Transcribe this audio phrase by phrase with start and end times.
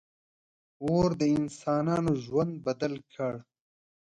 [0.83, 3.33] •اور د انسانانو ژوند بدل کړ.